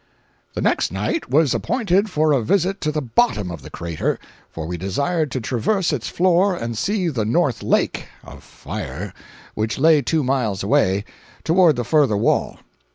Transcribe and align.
The 0.55 0.61
next 0.63 0.91
night 0.91 1.29
was 1.29 1.53
appointed 1.53 2.09
for 2.09 2.31
a 2.31 2.41
visit 2.41 2.81
to 2.81 2.91
the 2.91 3.03
bottom 3.03 3.51
of 3.51 3.61
the 3.61 3.69
crater, 3.69 4.17
for 4.49 4.65
we 4.65 4.75
desired 4.75 5.29
to 5.29 5.39
traverse 5.39 5.93
its 5.93 6.09
floor 6.09 6.55
and 6.55 6.75
see 6.75 7.07
the 7.07 7.23
"North 7.23 7.61
Lake" 7.61 8.07
(of 8.23 8.41
fire) 8.43 9.13
which 9.53 9.77
lay 9.77 10.01
two 10.01 10.23
miles 10.23 10.63
away, 10.63 11.05
toward 11.43 11.75
the 11.75 11.83
further 11.85 12.17
wall. 12.17 12.57